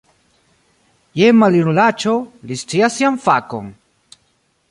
[1.21, 2.15] Jen, maljunulaĉo,
[2.51, 3.69] li scias sian fakon!